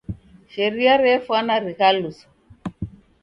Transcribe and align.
Sharia 0.51 0.95
refwana 0.97 1.53
righaluso. 1.65 2.27